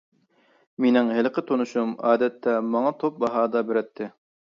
مېنىڭ 0.85 1.11
ھېلىقى 1.17 1.43
تونۇشۇم 1.51 1.91
ئادەتتە 2.11 2.55
ماڭا 2.77 2.95
توپ 3.05 3.21
باھادا 3.25 3.63
بېرەتتى. 3.69 4.09